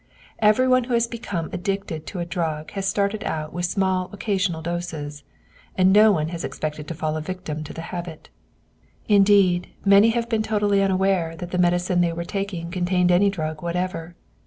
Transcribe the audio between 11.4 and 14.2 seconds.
the medicine they were taking contained any drug whatever.